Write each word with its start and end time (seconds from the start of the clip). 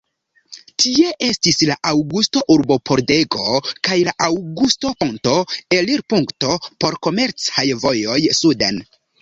Tie 0.83 1.09
estis 1.25 1.59
la 1.71 1.75
Aŭgusto-urbopordego 1.89 3.59
kaj 3.89 3.99
la 4.09 4.15
Aŭgusto-ponto, 4.29 5.37
elirpunkto 5.81 6.57
por 6.85 7.01
komercaj 7.09 7.69
vojoj 7.85 8.21
suden. 8.41 8.87